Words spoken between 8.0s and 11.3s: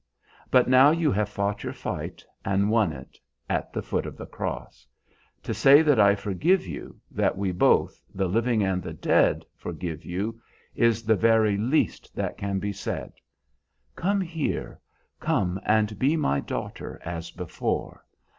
the living and the dead, forgive you, is the